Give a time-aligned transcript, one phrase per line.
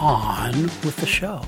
[0.00, 0.52] On
[0.84, 1.42] with the show.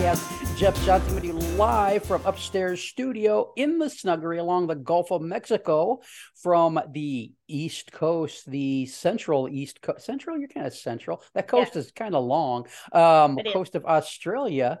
[0.00, 0.56] Podcast.
[0.56, 5.20] Jeff Johnson with you live from upstairs studio in the snuggery along the Gulf of
[5.20, 6.00] Mexico
[6.42, 10.06] from the East Coast, the central East Coast.
[10.06, 11.22] Central, you're kind of central.
[11.34, 12.66] That coast is kind of long.
[12.92, 14.80] Um, coast of Australia.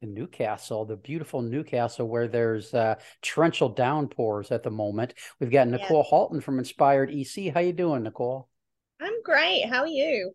[0.00, 5.12] In Newcastle, the beautiful Newcastle, where there's uh, torrential downpours at the moment.
[5.40, 7.52] We've got Nicole Halton from Inspired EC.
[7.52, 8.48] How you doing, Nicole?
[8.98, 9.66] I'm great.
[9.68, 10.32] How are you?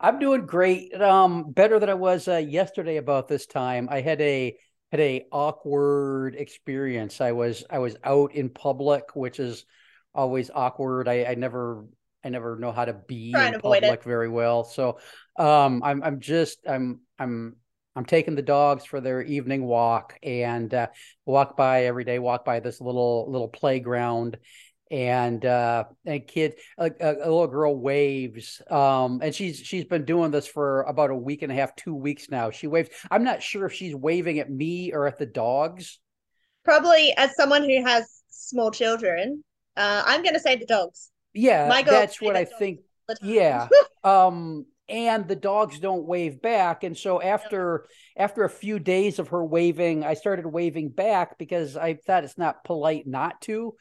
[0.00, 0.94] I'm doing great.
[1.00, 3.88] Um, better than I was uh, yesterday about this time.
[3.90, 4.56] I had a
[4.92, 7.20] had a awkward experience.
[7.20, 9.64] I was I was out in public, which is
[10.14, 11.08] always awkward.
[11.08, 11.84] I, I never
[12.24, 13.62] I never know how to be Try in it.
[13.62, 14.64] public very well.
[14.64, 14.98] So
[15.36, 17.56] um, I'm I'm just I'm I'm
[17.96, 20.86] I'm taking the dogs for their evening walk and uh,
[21.26, 22.20] walk by every day.
[22.20, 24.38] Walk by this little little playground
[24.90, 30.04] and uh and kid a, a, a little girl waves um and she's she's been
[30.04, 32.50] doing this for about a week and a half two weeks now.
[32.50, 32.88] She waves.
[33.10, 35.98] I'm not sure if she's waving at me or at the dogs.
[36.64, 39.42] Probably as someone who has small children,
[39.76, 41.10] uh, I'm going to say the dogs.
[41.34, 42.80] yeah My that's what i think.
[43.08, 43.30] all the time.
[43.30, 43.68] yeah
[44.04, 49.28] um and the dogs don't wave back and so after after a few days of
[49.28, 53.74] her waving i started waving back because i thought it's not polite not to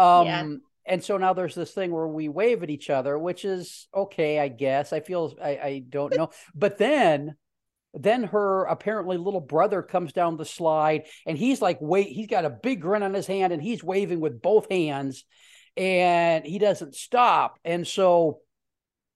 [0.00, 0.46] um Yeah.
[0.86, 4.38] and so now there's this thing where we wave at each other which is okay
[4.40, 4.92] i guess.
[4.92, 6.30] I feel i, I don't know.
[6.54, 7.36] But then
[7.92, 12.44] then her apparently little brother comes down the slide and he's like wait he's got
[12.44, 15.24] a big grin on his hand and he's waving with both hands
[15.76, 17.58] and he doesn't stop.
[17.64, 18.40] And so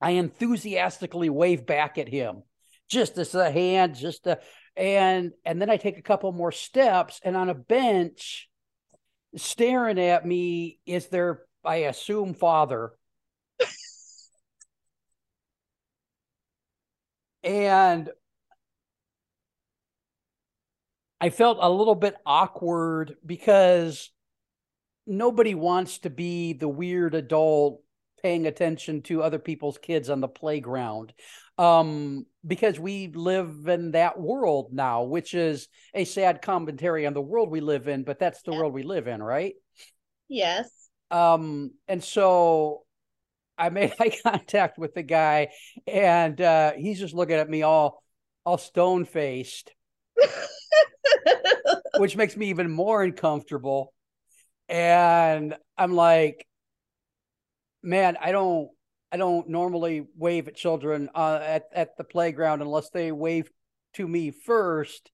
[0.01, 2.43] i enthusiastically wave back at him
[2.89, 4.39] just as a hand just a
[4.75, 8.49] and and then i take a couple more steps and on a bench
[9.35, 12.93] staring at me is their i assume father.
[17.43, 18.09] And
[21.21, 24.09] I felt a little bit awkward because
[25.05, 27.84] nobody wants to be the weird adult
[28.25, 31.13] paying attention to other people's kids on the playground
[31.59, 37.21] um because we live in that world now which is a sad commentary on the
[37.21, 38.57] world we live in but that's the Yeah.
[38.57, 39.53] world we live in right
[40.27, 40.89] Yes.
[41.11, 42.81] um and so
[43.59, 45.49] i made eye contact with the guy
[45.85, 48.01] and uh he's just looking at me all
[48.43, 49.71] all stone faced
[51.99, 53.93] which makes me even more uncomfortable.
[54.67, 56.47] And I'm like,
[57.85, 58.69] man, I don't,
[59.11, 63.49] I don't normally wave at children uh, at at the playground unless they wave
[63.93, 65.11] to me first.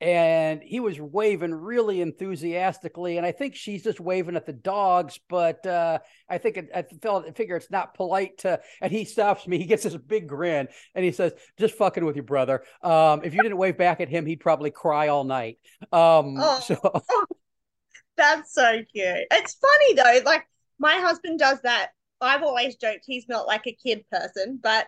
[0.00, 5.18] And he was waving really enthusiastically, and I think she's just waving at the dogs.
[5.30, 8.60] But uh, I think it, I felt, I figure it's not polite to.
[8.82, 9.56] And he stops me.
[9.56, 12.64] He gets this big grin, and he says, "Just fucking with you, brother.
[12.82, 15.58] Um, if you didn't wave back at him, he'd probably cry all night."
[15.92, 16.60] Um, Oh.
[16.62, 16.76] so
[18.16, 19.26] That's so cute.
[19.30, 20.24] It's funny though.
[20.24, 20.46] Like
[20.78, 21.90] my husband does that.
[22.20, 24.86] I've always joked he's not like a kid person, but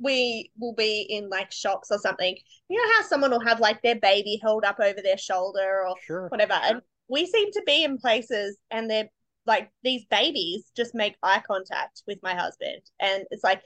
[0.00, 2.36] we will be in like shops or something.
[2.68, 5.94] You know how someone will have like their baby held up over their shoulder or
[6.06, 6.28] sure.
[6.28, 6.54] whatever.
[6.54, 9.08] And we seem to be in places and they're
[9.46, 12.82] like these babies just make eye contact with my husband.
[13.00, 13.62] And it's like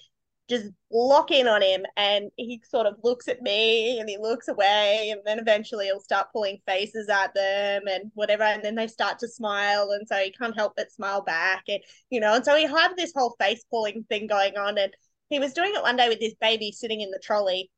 [0.48, 4.48] just lock in on him and he sort of looks at me and he looks
[4.48, 8.86] away and then eventually he'll start pulling faces at them and whatever and then they
[8.86, 11.80] start to smile and so he can't help but smile back and
[12.10, 14.92] you know and so he have this whole face pulling thing going on and
[15.30, 17.70] he was doing it one day with his baby sitting in the trolley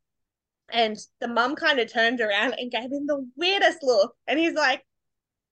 [0.70, 4.54] and the mum kind of turned around and gave him the weirdest look and he's
[4.54, 4.82] like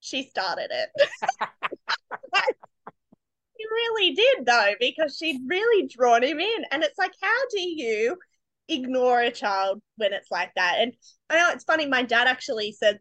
[0.00, 1.49] she started it
[3.73, 6.65] really did though, because she'd really drawn him in.
[6.71, 8.17] And it's like, how do you
[8.69, 10.77] ignore a child when it's like that?
[10.81, 10.95] And
[11.31, 13.01] I know it's funny, my dad actually said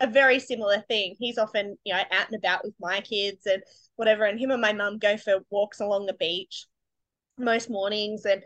[0.00, 1.14] a very similar thing.
[1.18, 3.62] He's often, you know, out and about with my kids and
[3.96, 4.24] whatever.
[4.24, 6.66] And him and my mum go for walks along the beach
[7.38, 8.24] most mornings.
[8.24, 8.42] And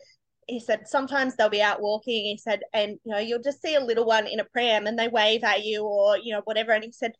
[0.47, 2.25] he said sometimes they'll be out walking.
[2.25, 4.99] He said, and you know, you'll just see a little one in a pram and
[4.99, 6.73] they wave at you or, you know, whatever.
[6.73, 7.13] And he said,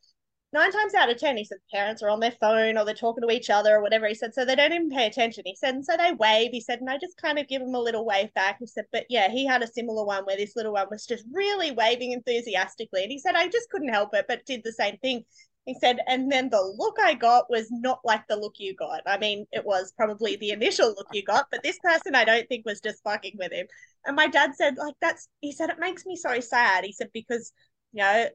[0.53, 3.27] nine times out of ten, he said parents are on their phone or they're talking
[3.27, 4.07] to each other or whatever.
[4.07, 5.43] He said, so they don't even pay attention.
[5.45, 6.51] He said, and so they wave.
[6.51, 8.57] He said, and I just kind of give them a little wave back.
[8.59, 11.25] He said, but yeah, he had a similar one where this little one was just
[11.31, 13.03] really waving enthusiastically.
[13.03, 15.23] And he said, I just couldn't help it, but did the same thing.
[15.65, 19.01] He said, and then the look I got was not like the look you got.
[19.07, 22.47] I mean, it was probably the initial look you got, but this person I don't
[22.49, 23.67] think was just fucking with him.
[24.05, 26.83] And my dad said, like, that's, he said, it makes me so sad.
[26.83, 27.53] He said, because,
[27.93, 28.27] you know,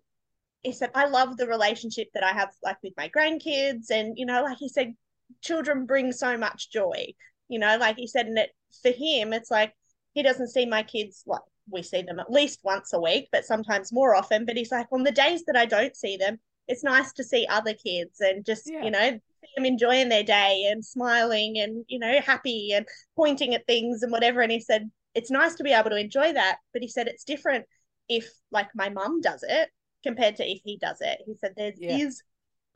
[0.63, 3.91] he said, I love the relationship that I have like with my grandkids.
[3.91, 4.95] And, you know, like he said,
[5.41, 7.15] children bring so much joy.
[7.49, 8.51] You know, like he said, and it
[8.83, 9.73] for him, it's like
[10.13, 11.41] he doesn't see my kids like
[11.71, 14.45] we see them at least once a week, but sometimes more often.
[14.45, 16.39] But he's like, on the days that I don't see them,
[16.69, 18.85] it's nice to see other kids and just yeah.
[18.85, 23.55] you know see them enjoying their day and smiling and you know happy and pointing
[23.55, 26.59] at things and whatever and he said it's nice to be able to enjoy that
[26.73, 27.65] but he said it's different
[28.09, 29.71] if like my mum does it
[30.03, 31.97] compared to if he does it he said there yeah.
[31.97, 32.23] is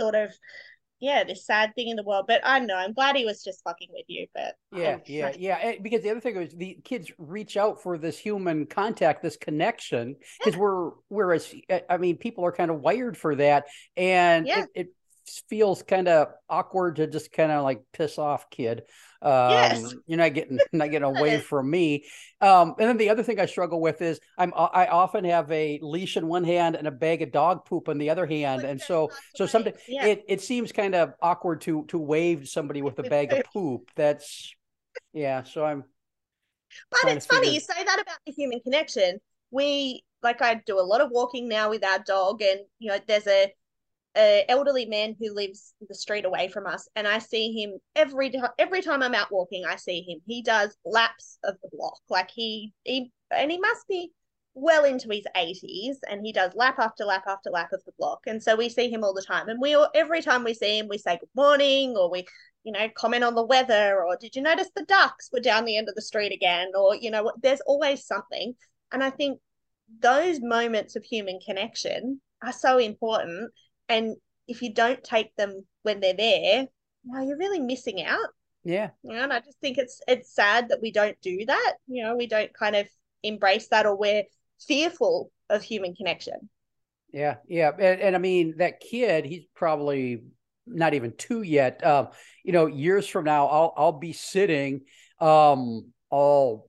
[0.01, 0.33] sort of
[1.03, 2.27] yeah, this sad thing in the world.
[2.29, 4.29] But I know I'm glad he was just fucking with you.
[4.33, 5.59] But yeah, yeah, yeah.
[5.61, 9.37] Eh, because the other thing is the kids reach out for this human contact, this
[9.37, 13.65] connection, because we're whereas eh, I mean people are kind of wired for that,
[13.97, 14.61] and yeah.
[14.61, 14.87] it, it
[15.49, 18.83] feels kind of awkward to just kind of like piss off kid
[19.23, 19.95] um, yes.
[20.07, 22.05] You're not getting not getting away from me.
[22.41, 25.79] Um, and then the other thing I struggle with is I'm I often have a
[25.81, 28.81] leash in one hand and a bag of dog poop in the other hand, and
[28.81, 30.07] so so something yeah.
[30.07, 33.91] it it seems kind of awkward to to wave somebody with a bag of poop.
[33.95, 34.55] That's
[35.13, 35.45] yeah.
[35.45, 35.85] So I'm.
[36.91, 37.55] But it's funny figure...
[37.55, 39.21] you say that about the human connection.
[39.53, 42.99] We like I do a lot of walking now with our dog, and you know
[43.07, 43.53] there's a
[44.17, 48.31] a elderly man who lives the street away from us, and I see him every
[48.31, 48.51] time.
[48.59, 50.21] Every time I'm out walking, I see him.
[50.27, 54.13] He does laps of the block, like he he, and he must be
[54.55, 58.21] well into his 80s, and he does lap after lap after lap of the block.
[58.27, 60.79] And so we see him all the time, and we all every time we see
[60.79, 62.27] him, we say good morning, or we
[62.65, 65.77] you know comment on the weather, or did you notice the ducks were down the
[65.77, 68.55] end of the street again, or you know there's always something.
[68.93, 69.41] And I think
[70.01, 73.51] those moments of human connection are so important
[73.89, 74.17] and
[74.49, 76.67] if you don't take them when they're there,
[77.05, 78.29] know, you're really missing out.
[78.65, 78.91] Yeah.
[79.03, 81.75] You know, and I just think it's it's sad that we don't do that.
[81.87, 82.87] You know, we don't kind of
[83.23, 84.25] embrace that or we're
[84.67, 86.49] fearful of human connection.
[87.13, 87.73] Yeah, yeah.
[87.79, 90.23] And, and I mean that kid, he's probably
[90.67, 91.85] not even two yet.
[91.85, 92.09] Um,
[92.45, 94.83] you know, years from now, I'll I'll be sitting
[95.21, 96.69] um all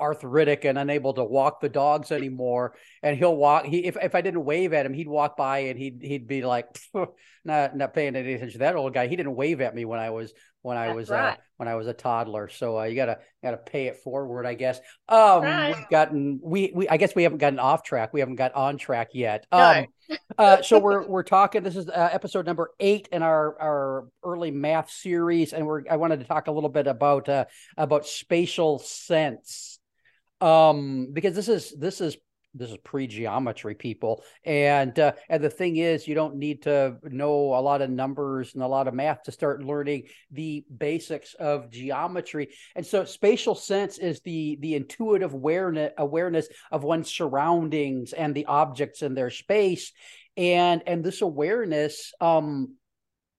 [0.00, 4.20] arthritic and unable to walk the dogs anymore and he'll walk he if, if i
[4.20, 6.66] didn't wave at him he'd walk by and he'd he'd be like
[7.44, 9.98] not not paying any attention to that old guy he didn't wave at me when
[9.98, 11.32] i was when i was uh, right.
[11.32, 14.54] uh, when i was a toddler so uh, you gotta gotta pay it forward i
[14.54, 15.76] guess um right.
[15.76, 18.76] we've gotten we we i guess we haven't gotten off track we haven't got on
[18.76, 19.58] track yet no.
[19.58, 19.86] um
[20.36, 24.50] uh so we're we're talking this is uh, episode number eight in our our early
[24.50, 27.44] math series and we're i wanted to talk a little bit about uh
[27.76, 29.78] about spatial sense
[30.40, 32.16] um because this is this is
[32.58, 34.22] this is pre-geometry people.
[34.44, 38.54] And uh, and the thing is you don't need to know a lot of numbers
[38.54, 42.48] and a lot of math to start learning the basics of geometry.
[42.74, 48.46] And so spatial sense is the the intuitive awareness awareness of one's surroundings and the
[48.46, 49.92] objects in their space.
[50.36, 52.76] And and this awareness um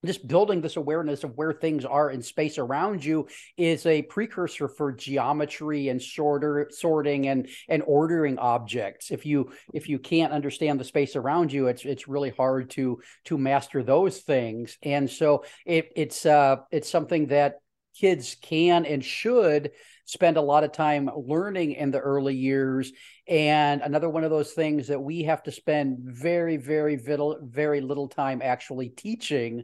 [0.05, 3.27] just building this awareness of where things are in space around you
[3.57, 9.11] is a precursor for geometry and sorter, sorting and and ordering objects.
[9.11, 13.01] If you if you can't understand the space around you it's it's really hard to
[13.25, 14.77] to master those things.
[14.83, 17.55] And so it, it's uh it's something that
[17.99, 19.71] kids can and should
[20.05, 22.91] spend a lot of time learning in the early years.
[23.27, 27.81] And another one of those things that we have to spend very very little very
[27.81, 29.63] little time actually teaching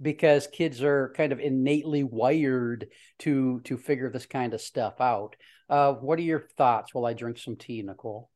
[0.00, 2.88] because kids are kind of innately wired
[3.20, 5.36] to to figure this kind of stuff out.
[5.68, 8.30] Uh, what are your thoughts while I drink some tea, Nicole?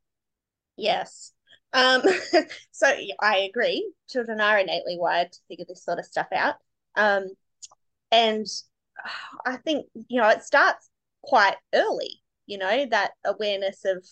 [0.75, 1.33] Yes.
[1.73, 2.01] Um,
[2.71, 2.91] so
[3.21, 3.91] I agree.
[4.09, 6.55] Children are innately wired to figure this sort of stuff out.
[6.95, 7.27] Um,
[8.11, 8.45] and
[9.45, 10.89] I think, you know, it starts
[11.23, 14.05] quite early, you know, that awareness of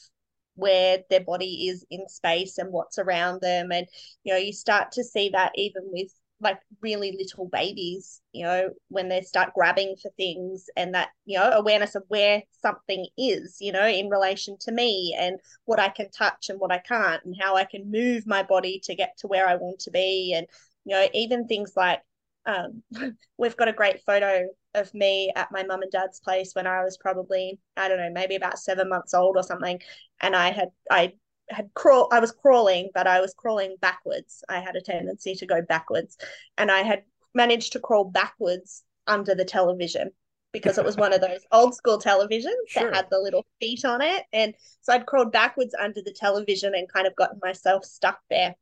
[0.55, 3.71] where their body is in space and what's around them.
[3.71, 3.87] And,
[4.23, 8.69] you know, you start to see that even with like really little babies, you know,
[8.87, 13.57] when they start grabbing for things and that, you know, awareness of where something is,
[13.59, 17.23] you know, in relation to me and what I can touch and what I can't
[17.25, 20.33] and how I can move my body to get to where I want to be.
[20.35, 20.47] And,
[20.85, 22.01] you know, even things like
[22.45, 22.83] um,
[23.37, 26.83] we've got a great photo of me at my mum and dad's place when I
[26.83, 29.79] was probably, I don't know, maybe about seven months old or something.
[30.21, 31.13] And I had, I
[31.49, 34.43] had crawl I was crawling, but I was crawling backwards.
[34.49, 36.17] I had a tendency to go backwards.
[36.57, 37.03] And I had
[37.33, 40.11] managed to crawl backwards under the television
[40.51, 42.85] because it was one of those old school televisions sure.
[42.85, 44.25] that had the little feet on it.
[44.33, 48.55] And so I'd crawled backwards under the television and kind of gotten myself stuck there.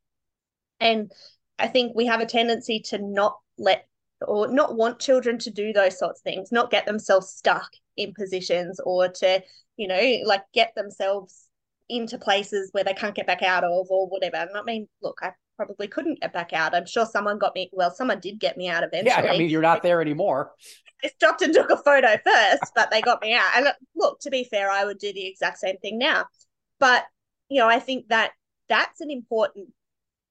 [0.80, 1.12] And
[1.60, 3.88] I think we have a tendency to not let
[4.26, 8.14] or not want children to do those sorts of things, not get themselves stuck in
[8.14, 9.44] positions or to,
[9.76, 11.47] you know, like get themselves
[11.90, 14.38] into places where they can't get back out of or whatever.
[14.38, 16.76] And I mean, look, I probably couldn't get back out.
[16.76, 17.70] I'm sure someone got me.
[17.74, 19.24] Well, someone did get me out eventually.
[19.26, 20.52] Yeah, I mean, you're not there anymore.
[21.04, 23.52] I stopped and took a photo first, but they got me out.
[23.56, 26.26] And look, to be fair, I would do the exact same thing now.
[26.80, 27.06] But
[27.50, 28.32] you know, I think that
[28.70, 29.70] that's an important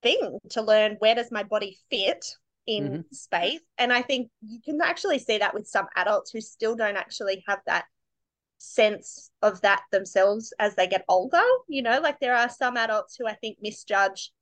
[0.02, 0.96] thing to learn.
[0.98, 2.24] Where does my body fit
[2.66, 3.00] in mm-hmm.
[3.12, 3.60] space?
[3.78, 7.44] And I think you can actually see that with some adults who still don't actually
[7.48, 7.84] have that
[8.58, 11.42] sense of that themselves as they get older.
[11.68, 14.32] You know, like there are some adults who I think misjudge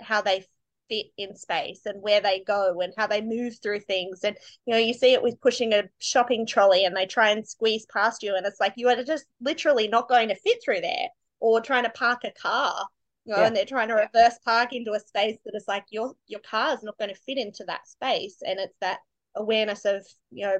[0.00, 0.44] how they
[0.88, 4.24] fit in space and where they go and how they move through things.
[4.24, 4.36] And,
[4.66, 7.86] you know, you see it with pushing a shopping trolley and they try and squeeze
[7.92, 8.34] past you.
[8.34, 11.08] And it's like you are just literally not going to fit through there
[11.40, 12.86] or trying to park a car.
[13.24, 13.46] You know, yeah.
[13.48, 16.72] and they're trying to reverse park into a space that is like your your car
[16.72, 19.00] is not going to fit into that space, and it's that
[19.36, 20.56] awareness of you know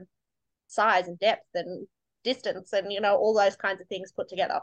[0.67, 1.87] size and depth and
[2.33, 4.61] distance and you know all those kinds of things put together.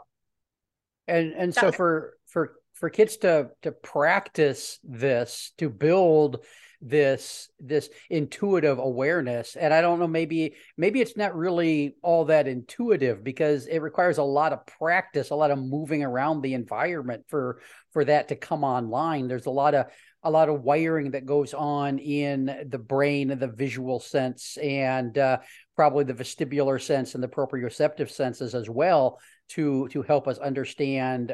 [1.08, 6.44] And and so for for for kids to to practice this to build
[6.82, 12.46] this this intuitive awareness and i don't know maybe maybe it's not really all that
[12.46, 17.24] intuitive because it requires a lot of practice a lot of moving around the environment
[17.28, 17.60] for
[17.96, 19.26] for that to come online.
[19.26, 19.86] There's a lot of
[20.26, 25.16] a lot of wiring that goes on in the brain and the visual sense and
[25.16, 25.38] uh,
[25.76, 31.32] probably the vestibular sense and the proprioceptive senses as well to to help us understand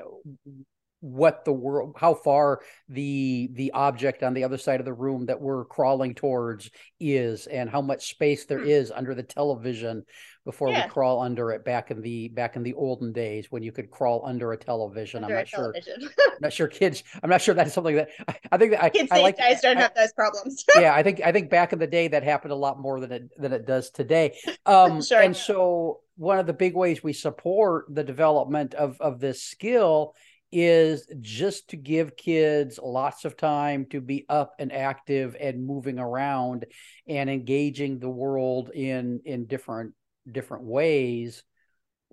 [1.02, 5.26] what the world how far the the object on the other side of the room
[5.26, 8.92] that we're crawling towards is and how much space there hmm.
[8.94, 10.04] under the television
[10.44, 10.84] before yeah.
[10.84, 13.90] we crawl under it back in the back in the olden days when you could
[13.90, 15.24] crawl under a television.
[15.24, 18.36] Under i'm not sure i'm not sure kids i'm not sure that's something that i,
[18.52, 20.64] I think that kids I, I like guys don't I, have those problems.
[20.76, 23.10] Yeah i think i think back in the day that happened a lot more than
[23.10, 24.38] it than it does today.
[24.66, 29.18] Um sure, and so one of the big ways we support the development of of
[29.18, 30.14] this skill
[30.52, 35.98] is just to give kids lots of time to be up and active and moving
[35.98, 36.66] around
[37.08, 39.94] and engaging the world in in different
[40.30, 41.42] different ways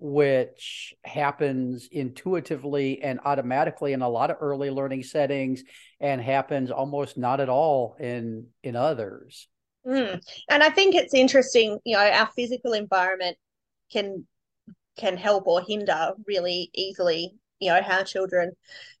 [0.02, 5.62] which happens intuitively and automatically in a lot of early learning settings
[6.00, 9.48] and happens almost not at all in in others
[9.86, 10.18] mm.
[10.48, 13.36] and i think it's interesting you know our physical environment
[13.92, 14.26] can
[14.96, 18.52] can help or hinder really easily you know how children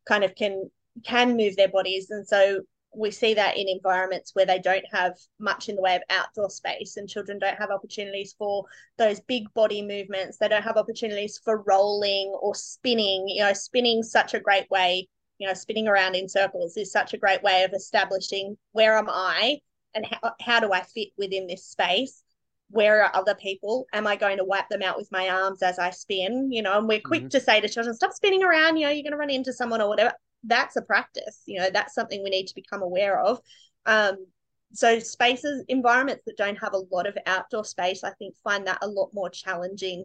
[0.06, 0.70] kind of can
[1.04, 2.10] can move their bodies.
[2.10, 2.60] And so
[2.94, 6.50] we see that in environments where they don't have much in the way of outdoor
[6.50, 8.64] space and children don't have opportunities for
[8.98, 10.38] those big body movements.
[10.38, 13.28] They don't have opportunities for rolling or spinning.
[13.28, 15.08] You know spinning such a great way
[15.40, 19.08] you know spinning around in circles is such a great way of establishing where am
[19.08, 19.58] i
[19.94, 22.22] and how, how do i fit within this space
[22.70, 23.86] where are other people?
[23.92, 26.50] Am I going to wipe them out with my arms as I spin?
[26.52, 27.28] You know, and we're quick mm-hmm.
[27.28, 29.80] to say to children, stop spinning around, you know, you're going to run into someone
[29.80, 30.12] or whatever.
[30.44, 33.40] That's a practice, you know, that's something we need to become aware of.
[33.86, 34.26] Um,
[34.72, 38.78] so spaces, environments that don't have a lot of outdoor space, I think find that
[38.82, 40.04] a lot more challenging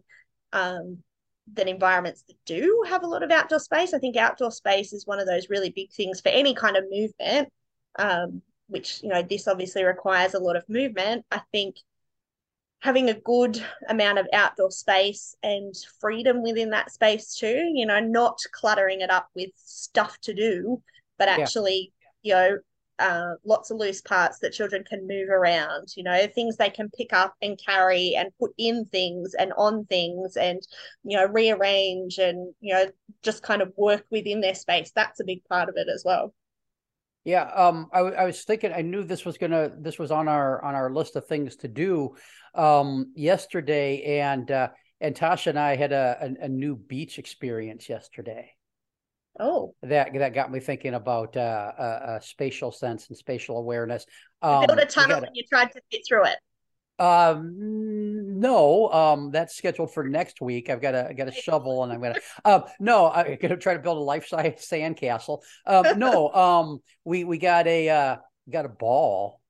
[0.52, 0.98] um,
[1.54, 3.94] than environments that do have a lot of outdoor space.
[3.94, 6.86] I think outdoor space is one of those really big things for any kind of
[6.90, 7.50] movement,
[8.00, 11.26] um, which, you know, this obviously requires a lot of movement.
[11.30, 11.76] I think
[12.86, 18.00] having a good amount of outdoor space and freedom within that space too you know
[18.00, 20.80] not cluttering it up with stuff to do
[21.18, 22.46] but actually yeah.
[22.48, 22.58] you know
[22.98, 26.88] uh, lots of loose parts that children can move around you know things they can
[26.96, 30.62] pick up and carry and put in things and on things and
[31.04, 32.86] you know rearrange and you know
[33.24, 36.32] just kind of work within their space that's a big part of it as well
[37.26, 38.72] yeah, um, I, I was thinking.
[38.72, 39.72] I knew this was gonna.
[39.76, 42.16] This was on our on our list of things to do
[42.54, 44.70] um, yesterday, and uh,
[45.02, 48.52] and Tasha and I had a, a, a new beach experience yesterday.
[49.40, 54.06] Oh, that that got me thinking about uh, uh, uh spatial sense and spatial awareness.
[54.44, 56.38] Um, built a tunnel gotta, and you tried to fit through it.
[56.98, 60.70] Um, no, um, that's scheduled for next week.
[60.70, 63.74] I've got a, I got a shovel and I'm gonna, um, no, I'm gonna try
[63.74, 65.42] to build a life size sandcastle.
[65.66, 68.18] Um, no, um, we, we got a, uh,
[68.50, 69.42] got a ball.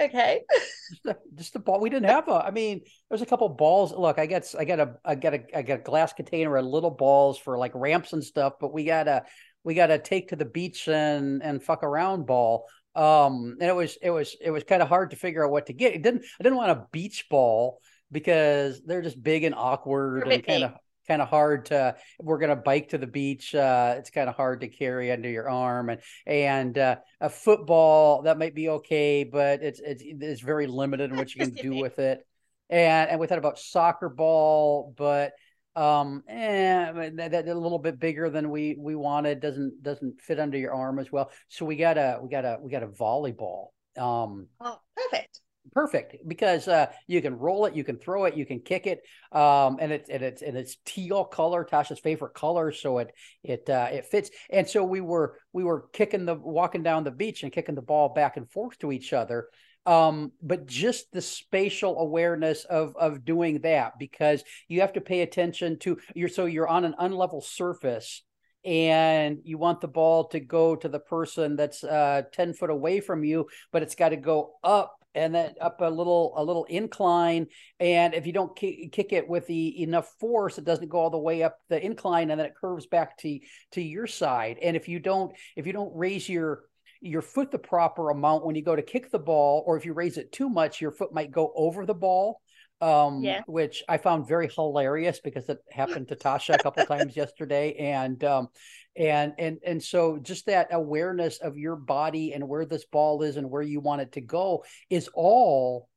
[0.00, 0.42] Okay.
[0.90, 1.80] just, a, just a ball.
[1.80, 3.92] We didn't have a, I mean, there's a couple balls.
[3.92, 6.64] Look, I got, I got a, I got a, I got a glass container of
[6.64, 9.24] little balls for like ramps and stuff, but we got a,
[9.64, 13.74] we got to take to the beach and, and fuck around ball um and it
[13.74, 15.94] was it was it was kind of hard to figure out what to get.
[15.94, 17.80] It didn't i didn't want a beach ball
[18.10, 20.72] because they're just big and awkward and kind of
[21.06, 24.36] kind of hard to we're going to bike to the beach uh it's kind of
[24.36, 25.88] hard to carry under your arm.
[25.90, 31.10] And and uh, a football that might be okay but it's it's it's very limited
[31.10, 32.26] in what you can do with it.
[32.68, 35.32] And and we thought about soccer ball but
[35.80, 40.38] um eh, that, that, a little bit bigger than we we wanted doesn't doesn't fit
[40.38, 41.30] under your arm as well.
[41.48, 45.40] So we got a we got a we got a volleyball um oh perfect.
[45.72, 49.00] perfect because uh you can roll it you can throw it you can kick it
[49.32, 53.68] um and it's and it's and it's teal color tasha's favorite color so it it
[53.70, 54.30] uh it fits.
[54.50, 57.82] And so we were we were kicking the walking down the beach and kicking the
[57.82, 59.48] ball back and forth to each other
[59.86, 65.22] um, but just the spatial awareness of of doing that because you have to pay
[65.22, 68.22] attention to you're so you're on an unlevel surface
[68.64, 73.00] and you want the ball to go to the person that's uh, 10 foot away
[73.00, 76.64] from you but it's got to go up and then up a little a little
[76.64, 77.46] incline.
[77.78, 81.10] And if you don't kick, kick it with the enough force it doesn't go all
[81.10, 83.38] the way up the incline and then it curves back to
[83.72, 84.58] to your side.
[84.62, 86.62] And if you don't if you don't raise your
[87.00, 89.92] your foot the proper amount when you go to kick the ball, or if you
[89.92, 92.40] raise it too much, your foot might go over the ball.
[92.82, 93.42] Um, yeah.
[93.46, 98.24] which I found very hilarious because it happened to Tasha a couple times yesterday, and
[98.24, 98.48] um,
[98.96, 103.36] and and and so just that awareness of your body and where this ball is
[103.36, 105.88] and where you want it to go is all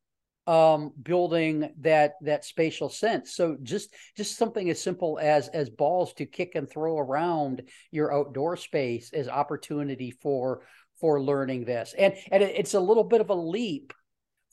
[0.46, 6.14] um building that that spatial sense so just just something as simple as as balls
[6.14, 10.64] to kick and throw around your outdoor space is opportunity for
[11.04, 11.94] for learning this.
[12.00, 13.92] And, and it's a little bit of a leap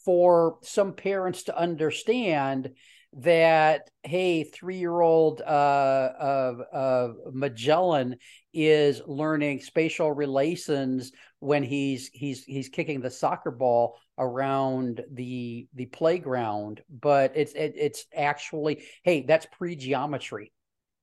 [0.05, 2.71] for some parents to understand
[3.19, 8.17] that hey three year old uh, uh, uh, magellan
[8.53, 11.11] is learning spatial relations
[11.41, 17.75] when he's he's he's kicking the soccer ball around the the playground but it's it,
[17.77, 20.53] it's actually hey that's pre-geometry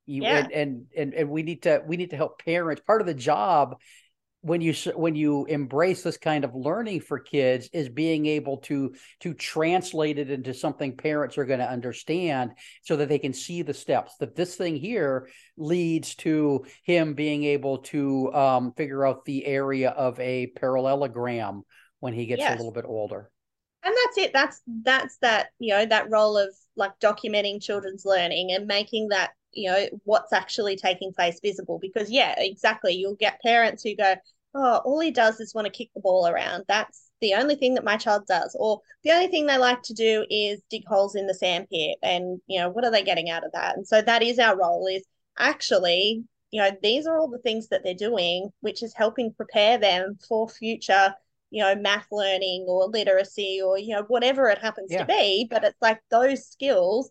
[0.05, 0.37] you, yeah.
[0.37, 3.13] and, and and and we need to we need to help parents part of the
[3.13, 3.75] job
[4.47, 8.93] when you when you embrace this kind of learning for kids is being able to
[9.19, 13.61] to translate it into something parents are going to understand so that they can see
[13.61, 19.25] the steps that this thing here leads to him being able to um, figure out
[19.25, 21.63] the area of a parallelogram
[21.99, 22.53] when he gets yes.
[22.53, 23.29] a little bit older
[23.83, 28.51] and that's it that's that's that you know that role of like documenting children's learning
[28.51, 33.41] and making that you know what's actually taking place visible because yeah exactly you'll get
[33.41, 34.15] parents who go
[34.55, 36.65] oh all he does is want to kick the ball around.
[36.67, 38.55] That's the only thing that my child does.
[38.59, 42.39] Or the only thing they like to do is dig holes in the sandpit and
[42.47, 43.75] you know what are they getting out of that?
[43.77, 45.03] And so that is our role is
[45.37, 49.77] actually you know these are all the things that they're doing which is helping prepare
[49.77, 51.13] them for future
[51.51, 54.99] you know math learning or literacy or you know whatever it happens yeah.
[54.99, 55.47] to be.
[55.49, 57.09] But it's like those skills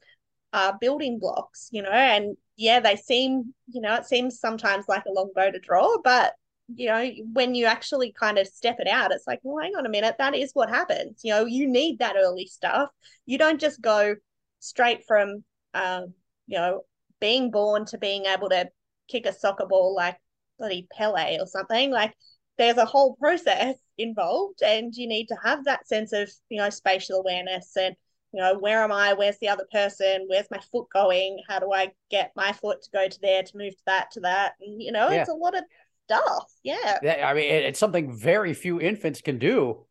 [0.53, 5.05] are building blocks, you know, and yeah, they seem, you know, it seems sometimes like
[5.07, 6.33] a long bow to draw, but
[6.75, 9.87] you know, when you actually kind of step it out, it's like, well, hang on
[9.87, 11.21] a minute, that is what happens.
[11.23, 12.91] You know, you need that early stuff.
[13.25, 14.17] You don't just go
[14.59, 16.15] straight from, um,
[16.47, 16.83] you know,
[17.21, 18.69] being born to being able to
[19.09, 20.17] kick a soccer ball like
[20.59, 21.91] bloody Pele or something.
[21.91, 22.15] Like,
[22.59, 26.71] there's a whole process involved, and you need to have that sense of, you know,
[26.71, 27.95] spatial awareness and
[28.33, 29.15] you know, where am I?
[29.15, 30.27] Where's the other person?
[30.27, 31.39] Where's my foot going?
[31.49, 34.21] How do I get my foot to go to there, to move to that, to
[34.21, 34.55] that?
[34.61, 35.21] And, you know, yeah.
[35.21, 35.65] it's a lot of
[36.07, 36.53] stuff.
[36.63, 36.99] Yeah.
[37.03, 37.29] yeah.
[37.29, 39.85] I mean, it's something very few infants can do.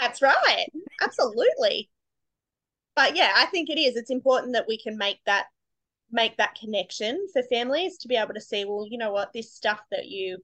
[0.00, 0.66] That's right.
[1.00, 1.90] Absolutely.
[2.96, 3.96] But yeah, I think it is.
[3.96, 5.46] It's important that we can make that
[6.12, 9.54] make that connection for families to be able to see, well, you know what, this
[9.54, 10.38] stuff that you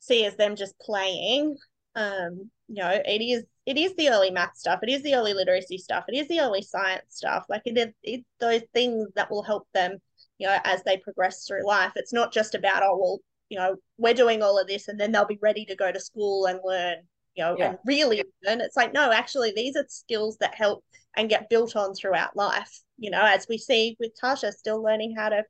[0.00, 1.56] see as them just playing,
[1.94, 5.34] um, you know, it is it is the early math stuff, it is the early
[5.34, 7.44] literacy stuff, it is the early science stuff.
[7.48, 9.98] Like it is it's those things that will help them,
[10.38, 11.92] you know, as they progress through life.
[11.96, 13.18] It's not just about, oh well,
[13.48, 16.00] you know, we're doing all of this and then they'll be ready to go to
[16.00, 16.96] school and learn,
[17.34, 17.70] you know, yeah.
[17.70, 18.60] and really learn.
[18.60, 20.84] It's like, no, actually these are skills that help
[21.16, 22.80] and get built on throughout life.
[22.98, 25.44] You know, as we see with Tasha still learning how to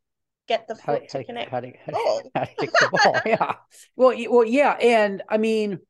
[0.46, 1.50] get the how, foot to connect.
[1.50, 3.20] how, to, how, to, how to kick the ball.
[3.26, 3.54] Yeah.
[3.96, 5.80] Well, well, yeah, and I mean,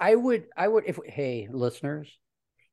[0.00, 2.16] I would, I would, if hey, listeners,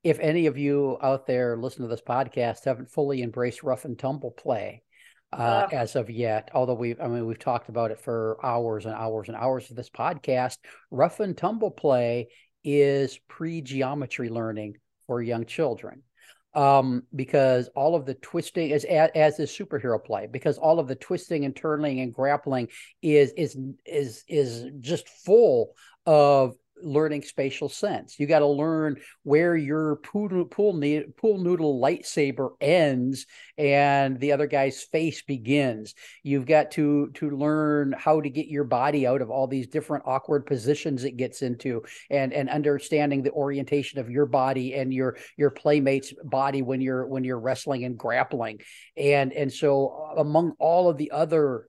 [0.05, 3.97] if any of you out there listen to this podcast haven't fully embraced rough and
[3.97, 4.83] tumble play
[5.33, 5.73] uh, Ugh.
[5.73, 9.27] as of yet, although we, I mean, we've talked about it for hours and hours
[9.27, 10.57] and hours of this podcast.
[10.91, 12.29] Rough and tumble play
[12.63, 14.75] is pre-geometry learning
[15.07, 16.03] for young children
[16.55, 20.87] um, because all of the twisting is as, as is superhero play because all of
[20.87, 22.69] the twisting and turning and grappling
[23.01, 28.19] is is is is just full of learning spatial sense.
[28.19, 30.81] You got to learn where your pool pool,
[31.17, 33.25] pool noodle lightsaber ends
[33.57, 35.93] and the other guy's face begins.
[36.23, 40.03] You've got to to learn how to get your body out of all these different
[40.05, 45.17] awkward positions it gets into and and understanding the orientation of your body and your
[45.37, 48.59] your playmate's body when you're when you're wrestling and grappling.
[48.97, 51.67] And and so uh, among all of the other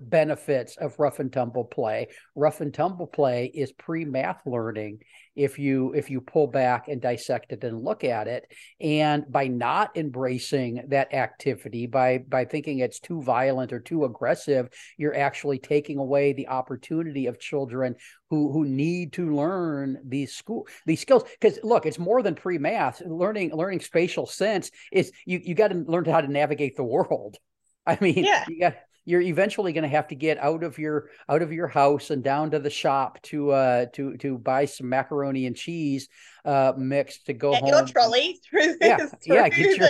[0.00, 2.08] benefits of rough and tumble play.
[2.34, 5.00] Rough and tumble play is pre-math learning
[5.36, 9.46] if you if you pull back and dissect it and look at it and by
[9.46, 15.58] not embracing that activity by by thinking it's too violent or too aggressive you're actually
[15.58, 17.94] taking away the opportunity of children
[18.28, 23.00] who who need to learn these school these skills because look it's more than pre-math
[23.06, 27.36] learning learning spatial sense is you you got to learn how to navigate the world
[27.86, 28.44] I mean, Yeah.
[28.46, 31.66] you got you're eventually going to have to get out of your out of your
[31.68, 36.08] house and down to the shop to uh to to buy some macaroni and cheese
[36.44, 37.68] uh mix to go Get home.
[37.70, 39.88] your trolley through Yeah, through yeah, get your-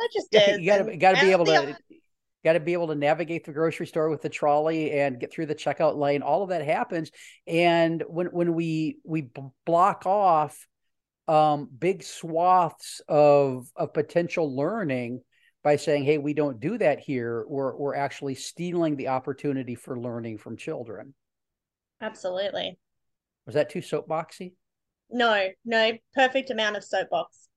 [0.00, 0.60] registers.
[0.60, 1.76] you got to and got to be able to
[2.44, 5.46] got to be able to navigate the grocery store with the trolley and get through
[5.46, 6.22] the checkout lane.
[6.22, 7.10] All of that happens,
[7.46, 10.66] and when when we we b- block off
[11.26, 15.20] um, big swaths of of potential learning
[15.62, 19.98] by saying, "Hey, we don't do that here," we're we're actually stealing the opportunity for
[19.98, 21.14] learning from children.
[22.00, 22.78] Absolutely.
[23.46, 24.52] Was that too soapboxy?
[25.10, 27.48] No, no, perfect amount of soapbox.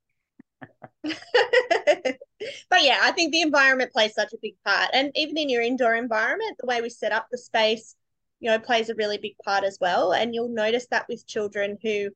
[1.03, 4.89] but yeah, I think the environment plays such a big part.
[4.93, 7.95] And even in your indoor environment, the way we set up the space,
[8.39, 10.13] you know, plays a really big part as well.
[10.13, 12.09] And you'll notice that with children who,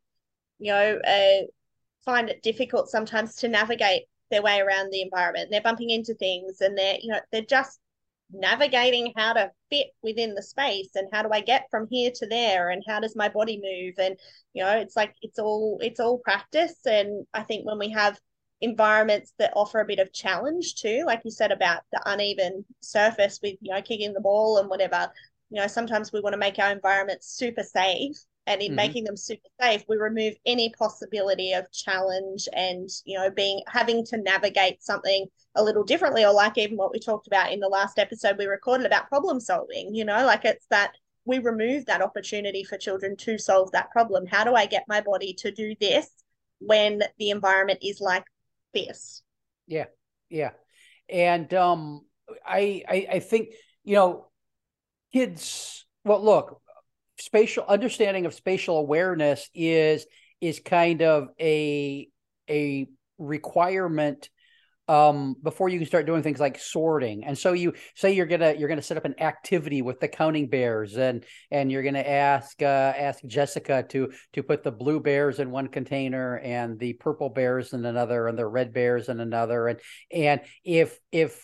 [0.59, 1.45] you know, uh,
[2.03, 4.03] find it difficult sometimes to navigate
[4.35, 5.49] their way around the environment.
[5.49, 7.79] They're bumping into things and they're, you know, they're just
[8.31, 12.27] navigating how to fit within the space and how do I get from here to
[12.27, 13.93] there and how does my body move?
[13.97, 14.19] And
[14.53, 16.75] you know it's like it's all it's all practice.
[16.85, 18.19] And I think when we have
[18.61, 23.37] environments that offer a bit of challenge too like you said about the uneven surface
[23.43, 25.11] with you know kicking the ball and whatever
[25.49, 28.15] you know sometimes we want to make our environment super safe
[28.47, 28.75] and in Mhm.
[28.75, 34.05] making them super safe we remove any possibility of challenge and you know being having
[34.05, 37.67] to navigate something a little differently or like even what we talked about in the
[37.67, 40.93] last episode we recorded about problem solving you know like it's that
[41.25, 45.01] we remove that opportunity for children to solve that problem how do i get my
[45.01, 46.07] body to do this
[46.59, 48.25] when the environment is like
[48.73, 49.21] this
[49.67, 49.85] yeah
[50.29, 50.51] Yeah,
[51.09, 52.05] and um,
[52.45, 53.49] I, I I think
[53.83, 54.27] you know,
[55.13, 55.85] kids.
[56.05, 56.61] Well, look,
[57.17, 60.05] spatial understanding of spatial awareness is
[60.41, 62.07] is kind of a
[62.49, 64.29] a requirement
[64.87, 67.23] um before you can start doing things like sorting.
[67.23, 70.47] And so you say you're gonna you're gonna set up an activity with the counting
[70.47, 75.39] bears and and you're gonna ask uh ask jessica to to put the blue bears
[75.39, 79.67] in one container and the purple bears in another and the red bears in another.
[79.67, 79.79] And
[80.11, 81.43] and if if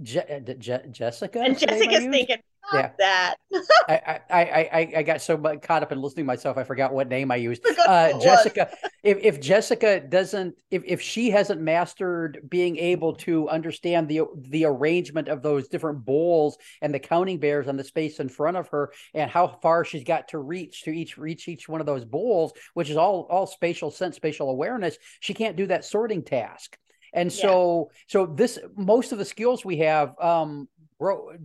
[0.00, 2.38] Je- Je- jessica and is the name I jessica's thinking
[2.72, 2.90] Yeah.
[2.98, 3.34] that
[3.88, 7.08] I, I, I, I- got so caught up in listening to myself, I forgot what
[7.08, 7.64] name I used.
[7.66, 8.24] Uh, who it was.
[8.24, 8.70] Jessica,
[9.02, 14.64] if, if Jessica doesn't, if, if she hasn't mastered being able to understand the the
[14.66, 18.68] arrangement of those different bowls and the counting bears on the space in front of
[18.68, 22.04] her and how far she's got to reach to each reach each one of those
[22.04, 26.76] bowls, which is all all spatial sense, spatial awareness, she can't do that sorting task.
[27.12, 27.42] And Yeah.
[27.42, 30.68] so, so this most of the skills we have um,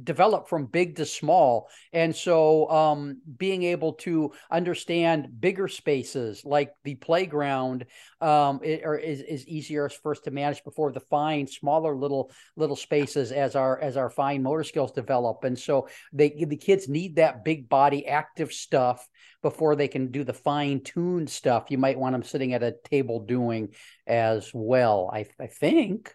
[0.04, 1.70] develop from big to small.
[1.94, 7.86] And so um, being able to understand bigger spaces like the playground
[8.22, 12.32] um, it, or is, is easier for us to manage before the fine smaller little
[12.56, 15.44] little spaces as our as our fine motor skills develop.
[15.44, 19.08] And so they the kids need that big body active stuff
[19.42, 21.66] before they can do the fine tuned stuff.
[21.70, 23.70] You might want them sitting at a table doing
[24.08, 26.14] as well i, I think.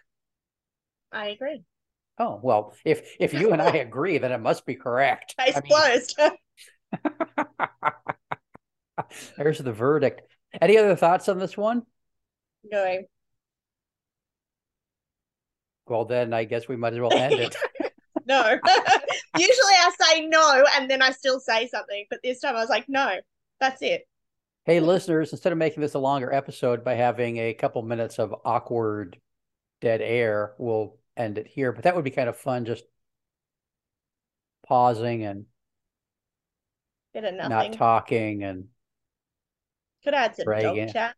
[1.11, 1.63] I agree
[2.21, 5.35] Oh well, if if you and I agree, then it must be correct.
[5.39, 6.17] I mean, closed
[9.37, 10.21] there's the verdict.
[10.61, 11.83] Any other thoughts on this one?
[12.63, 13.01] no
[15.91, 17.55] well, then I guess we might as well end it.
[18.25, 18.57] no.
[19.37, 22.69] Usually I say no and then I still say something, but this time I was
[22.69, 23.17] like, no,
[23.59, 24.07] that's it.
[24.63, 28.33] Hey, listeners, instead of making this a longer episode by having a couple minutes of
[28.45, 29.19] awkward
[29.81, 31.71] dead air, we'll end it here.
[31.71, 32.83] But that would be kind of fun, just
[34.67, 35.45] pausing and
[37.13, 37.49] Bit of nothing.
[37.49, 38.65] not talking and
[40.03, 40.85] Could add some Reagan.
[40.87, 41.15] dog chat.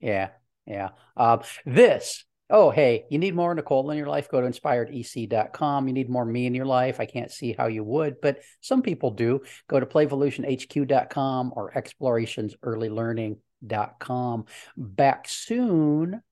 [0.00, 0.30] yeah,
[0.66, 0.90] yeah.
[1.16, 2.24] Um, this.
[2.50, 4.28] Oh, hey, you need more Nicole in your life?
[4.28, 5.88] Go to inspiredec.com.
[5.88, 7.00] You need more me in your life?
[7.00, 9.40] I can't see how you would, but some people do.
[9.66, 14.44] Go to playvolutionhq.com or explorationsearlylearning.com.
[14.76, 16.22] Back soon.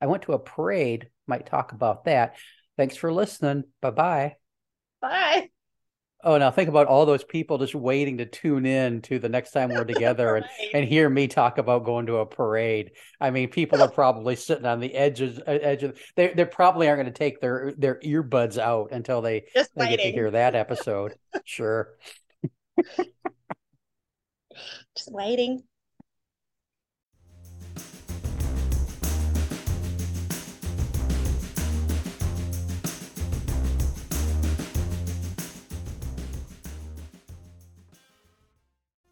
[0.00, 1.08] I went to a parade.
[1.26, 2.36] Might talk about that.
[2.76, 3.64] Thanks for listening.
[3.80, 4.36] Bye bye.
[5.00, 5.50] Bye.
[6.22, 9.52] Oh, now think about all those people just waiting to tune in to the next
[9.52, 10.70] time we're together and, Right.
[10.74, 12.90] and hear me talk about going to a parade.
[13.18, 15.98] I mean, people are probably sitting on the edges, uh, edge of.
[16.16, 20.00] They they probably aren't going to take their their earbuds out until they they get
[20.00, 21.14] to hear that episode.
[21.46, 21.94] Sure.
[24.96, 25.62] Just waiting.